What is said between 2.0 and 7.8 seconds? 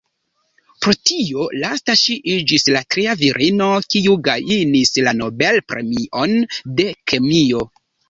ŝi iĝis la tria virino kiu gajnis la Nobel-premion de kemio.